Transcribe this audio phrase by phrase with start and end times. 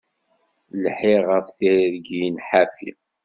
[0.83, 2.91] Lḥiɣ ɣef tergin ḥafi.